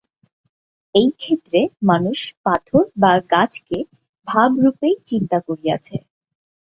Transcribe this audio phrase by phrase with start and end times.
[0.95, 3.77] এই ক্ষেত্রে মানুষ পাথর বা গাছকে
[4.27, 5.95] ভাবরূপেই চিন্তা করিয়াছে।